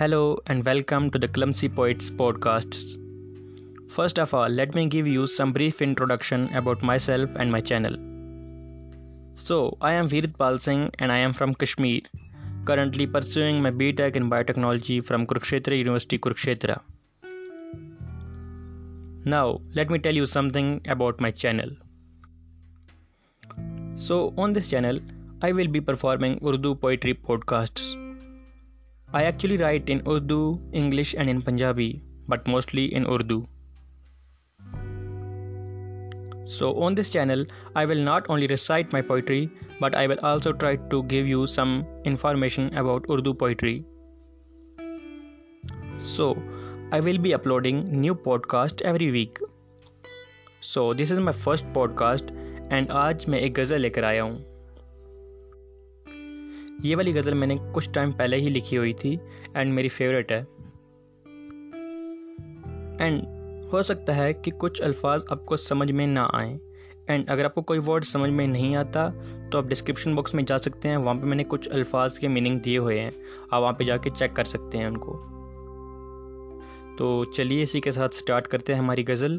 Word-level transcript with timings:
Hello 0.00 0.38
and 0.46 0.64
welcome 0.64 1.10
to 1.10 1.18
the 1.18 1.28
Clumsy 1.28 1.68
Poets 1.68 2.10
podcast. 2.10 2.92
First 3.90 4.18
of 4.18 4.32
all, 4.32 4.48
let 4.48 4.74
me 4.74 4.86
give 4.86 5.06
you 5.06 5.26
some 5.26 5.52
brief 5.52 5.82
introduction 5.82 6.48
about 6.60 6.80
myself 6.82 7.28
and 7.36 7.52
my 7.52 7.60
channel. 7.60 7.98
So, 9.34 9.76
I 9.82 9.92
am 9.92 10.08
Veeritpal 10.08 10.58
Singh 10.58 10.90
and 11.00 11.12
I 11.12 11.18
am 11.18 11.34
from 11.34 11.52
Kashmir, 11.52 12.00
currently 12.64 13.06
pursuing 13.06 13.60
my 13.60 13.70
BTech 13.70 14.16
in 14.16 14.30
Biotechnology 14.30 15.04
from 15.04 15.26
Kurukshetra 15.26 15.76
University, 15.76 16.18
Kurukshetra. 16.18 16.80
Now, 19.26 19.60
let 19.74 19.90
me 19.90 19.98
tell 19.98 20.14
you 20.14 20.24
something 20.24 20.80
about 20.88 21.20
my 21.20 21.30
channel. 21.30 21.70
So, 23.96 24.32
on 24.38 24.54
this 24.54 24.68
channel, 24.68 25.00
I 25.42 25.52
will 25.52 25.68
be 25.68 25.82
performing 25.82 26.38
Urdu 26.42 26.76
poetry 26.86 27.12
podcasts 27.12 27.98
I 29.18 29.24
actually 29.26 29.56
write 29.58 29.88
in 29.90 29.98
Urdu 30.10 30.36
English 30.80 31.14
and 31.18 31.28
in 31.30 31.40
Punjabi 31.44 31.90
but 32.28 32.48
mostly 32.48 32.88
in 32.96 33.04
Urdu 33.12 33.40
so 36.58 36.70
on 36.86 36.96
this 36.96 37.10
channel 37.12 37.42
I 37.80 37.86
will 37.90 38.00
not 38.04 38.28
only 38.30 38.48
recite 38.48 38.92
my 38.94 39.02
poetry 39.08 39.46
but 39.80 39.96
I 39.96 40.06
will 40.08 40.18
also 40.30 40.52
try 40.60 40.76
to 40.90 41.00
give 41.10 41.26
you 41.26 41.46
some 41.56 41.72
information 42.12 42.68
about 42.78 43.06
Urdu 43.16 43.32
poetry 43.42 43.78
so 46.14 46.32
I 46.90 47.02
will 47.08 47.18
be 47.24 47.34
uploading 47.34 47.82
new 48.00 48.14
podcast 48.50 48.82
every 48.86 49.10
week 49.18 49.42
so 50.74 50.92
this 51.02 51.12
is 51.12 51.18
my 51.18 51.40
first 51.42 51.74
podcast 52.04 52.32
and 52.70 52.90
آج 53.06 53.28
میں 53.28 53.38
ایک 53.38 53.58
غزل 53.58 53.80
لے 53.80 53.90
کر 53.98 54.02
آیا 54.12 54.22
ہوں 54.22 54.38
یہ 56.82 56.96
والی 56.96 57.12
غزل 57.14 57.34
میں 57.34 57.46
نے 57.46 57.54
کچھ 57.72 57.88
ٹائم 57.94 58.10
پہلے 58.18 58.36
ہی 58.40 58.50
لکھی 58.50 58.76
ہوئی 58.78 58.92
تھی 59.00 59.16
اینڈ 59.54 59.72
میری 59.74 59.88
فیوریٹ 59.96 60.30
ہے 60.32 60.42
اینڈ 63.04 63.22
ہو 63.72 63.82
سکتا 63.88 64.16
ہے 64.16 64.32
کہ 64.32 64.50
کچھ 64.58 64.80
الفاظ 64.82 65.24
آپ 65.30 65.44
کو 65.46 65.56
سمجھ 65.56 65.90
میں 65.98 66.06
نہ 66.06 66.20
آئیں 66.32 66.56
اینڈ 67.08 67.30
اگر 67.30 67.44
آپ 67.44 67.54
کو 67.54 67.62
کوئی 67.70 67.80
ورڈ 67.86 68.04
سمجھ 68.04 68.30
میں 68.30 68.46
نہیں 68.46 68.74
آتا 68.76 69.08
تو 69.50 69.58
آپ 69.58 69.64
ڈسکرپشن 69.68 70.14
باکس 70.14 70.34
میں 70.34 70.42
جا 70.46 70.58
سکتے 70.68 70.88
ہیں 70.88 70.96
وہاں 70.96 71.14
پہ 71.20 71.26
میں 71.26 71.36
نے 71.36 71.44
کچھ 71.48 71.68
الفاظ 71.70 72.18
کے 72.18 72.28
میننگ 72.28 72.58
دیے 72.64 72.78
ہوئے 72.78 72.98
ہیں 73.00 73.10
آپ 73.50 73.60
وہاں 73.62 73.72
پہ 73.78 73.84
جا 73.84 73.96
کے 74.04 74.10
چیک 74.18 74.34
کر 74.36 74.44
سکتے 74.56 74.78
ہیں 74.78 74.86
ان 74.86 74.96
کو 75.06 75.16
تو 76.98 77.22
چلیے 77.36 77.62
اسی 77.62 77.80
کے 77.80 77.90
ساتھ 77.98 78.14
اسٹارٹ 78.18 78.48
کرتے 78.48 78.72
ہیں 78.74 78.80
ہماری 78.80 79.04
غزل 79.08 79.38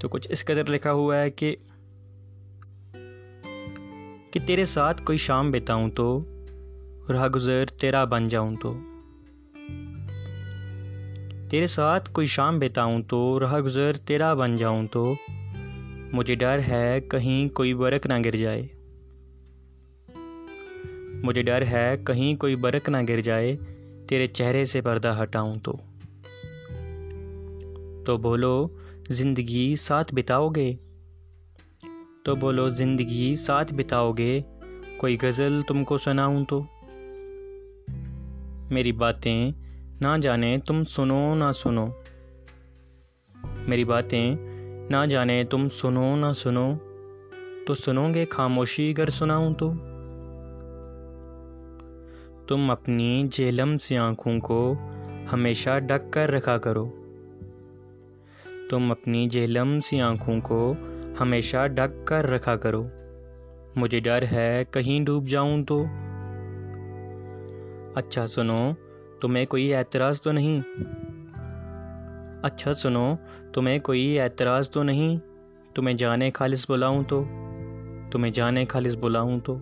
تو 0.00 0.08
کچھ 0.08 0.28
اس 0.32 0.44
قدر 0.46 0.70
لکھا 0.72 0.92
ہوا 0.92 1.16
ہے 1.20 1.30
کہ 1.30 1.54
کہ 4.32 4.40
تیرے 4.46 4.64
ساتھ 4.70 5.02
کوئی 5.04 5.18
شام 5.18 5.50
بتاؤں 5.50 5.88
تو 5.96 6.06
رہا 7.12 7.26
گزر 7.34 7.64
تیرا 7.80 8.02
بن 8.12 8.26
جاؤں 8.32 8.54
تو 8.62 8.72
تیرے 11.50 11.66
ساتھ 11.66 12.10
کوئی 12.14 12.26
شام 12.34 12.58
بتاؤں 12.58 13.02
تو 13.10 13.18
رہا 13.40 13.58
گزر 13.64 13.96
تیرا 14.06 14.32
بن 14.40 14.54
جاؤں 14.56 14.86
تو 14.92 15.04
مجھے 16.12 16.34
ڈر 16.42 16.60
ہے 16.68 17.00
کہیں 17.10 17.48
کوئی 17.56 17.72
برق 17.80 18.06
نہ 18.10 18.14
گر 18.24 18.36
جائے 18.36 18.62
مجھے 21.24 21.42
ڈر 21.50 21.66
ہے 21.70 21.86
کہیں 22.06 22.34
کوئی 22.40 22.54
برق 22.66 22.88
نہ 22.88 22.96
گر 23.08 23.20
جائے 23.30 23.54
تیرے 24.08 24.26
چہرے 24.26 24.64
سے 24.74 24.80
پردہ 24.82 25.16
ہٹاؤں 25.22 25.56
تو 25.64 25.72
تو 28.06 28.16
بولو 28.28 28.52
زندگی 29.18 29.74
ساتھ 29.86 30.14
بتاؤ 30.14 30.48
گے 30.56 30.72
تو 32.24 32.30
بولو 32.40 32.66
زندگی 32.80 33.26
ساتھ 33.46 33.70
بتاؤ 33.78 34.10
گے 34.18 34.32
کوئی 35.00 35.16
غزل 35.22 35.54
تم 35.68 35.84
کو 35.88 35.96
سناؤں 36.06 36.44
تو 36.50 36.60
میری 38.74 38.92
باتیں 39.02 39.42
نہ 40.02 40.10
جانے 40.22 40.56
تم 40.66 40.82
سنو 40.94 41.20
نہ 41.34 41.44
نہ 41.44 41.44
نہ 41.44 41.52
سنو 41.62 41.84
سنو 41.86 41.86
سنو 42.22 43.64
میری 43.68 43.84
باتیں 43.92 44.28
جانے 45.10 45.38
تم 45.50 45.62
تو 47.66 47.74
سنو 47.84 48.04
گے 48.14 48.24
خاموشی 48.34 48.86
گر 48.98 49.08
سناؤں 49.18 49.52
تو 49.60 49.70
تم 52.48 52.70
اپنی 52.76 53.12
جہلم 53.34 53.76
سی 53.84 53.96
آنکھوں 54.08 54.38
کو 54.48 54.60
ہمیشہ 55.32 55.78
ڈک 55.88 56.12
کر 56.12 56.30
رکھا 56.34 56.56
کرو 56.66 56.86
تم 58.70 58.90
اپنی 58.92 59.28
جہلم 59.34 59.78
سی 59.90 60.00
آنکھوں 60.08 60.40
کو 60.48 60.60
ہمیشہ 61.20 61.66
ڈھک 61.76 62.06
کر 62.06 62.26
رکھا 62.30 62.54
کرو 62.62 62.82
مجھے 63.80 63.98
ڈر 64.04 64.24
ہے 64.30 64.46
کہیں 64.72 65.00
ڈوب 65.04 65.26
جاؤں 65.28 65.62
تو 65.68 65.82
اچھا 68.00 68.26
سنو 68.34 68.60
تمہیں 69.20 69.44
کوئی 69.52 69.74
اعتراض 69.74 70.20
تو 70.22 70.32
نہیں 70.38 70.60
اچھا 72.48 72.72
سنو 72.82 73.04
تمہیں 73.54 73.78
کوئی 73.88 74.18
اعتراض 74.20 74.70
تو 74.74 74.82
نہیں 74.82 75.18
تمہیں 75.74 75.96
جانے 76.02 76.30
خالص 76.34 76.66
بلاؤں 76.70 77.02
تو 77.10 77.22
تمہیں 78.12 78.32
جانے 78.34 78.64
خالص 78.70 78.96
بلاؤں 79.02 79.38
تو 79.46 79.58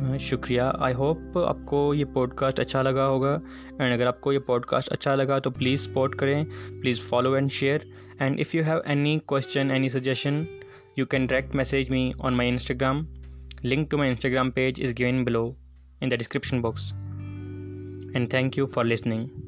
ہاں، 0.00 0.16
شکریہ 0.20 0.62
آئی 0.84 0.94
ہوپ 0.94 1.38
آپ 1.38 1.58
کو 1.66 1.78
یہ 1.94 2.04
پوڈ 2.14 2.34
کاسٹ 2.36 2.58
اچھا 2.60 2.82
لگا 2.82 3.06
ہوگا 3.08 3.32
اینڈ 3.78 3.92
اگر 3.92 4.06
آپ 4.06 4.20
کو 4.20 4.32
یہ 4.32 4.38
پوڈ 4.46 4.64
کاسٹ 4.66 4.92
اچھا 4.92 5.14
لگا 5.14 5.38
تو 5.44 5.50
پلیز 5.50 5.80
سپورٹ 5.84 6.14
کریں 6.20 6.42
please 6.80 7.00
follow 7.08 7.32
and 7.38 7.52
share 7.52 7.78
and 8.18 8.40
if 8.40 8.54
you 8.54 8.62
have 8.66 8.78
any 8.84 9.18
question 9.34 9.70
any 9.70 9.88
suggestion 9.88 10.42
you 10.96 11.06
can 11.10 11.26
direct 11.26 11.54
message 11.56 11.90
me 11.90 12.10
on 12.18 12.36
my 12.36 12.48
Instagram 12.50 13.04
link 13.64 13.90
to 13.90 13.98
my 13.98 14.10
Instagram 14.10 14.50
page 14.60 14.82
is 14.86 14.92
given 14.98 15.24
below 15.24 15.48
in 16.00 16.10
the 16.10 16.16
description 16.20 16.60
box 16.62 16.92
and 18.14 18.30
thank 18.30 18.58
you 18.58 18.66
for 18.74 18.84
listening 18.84 19.45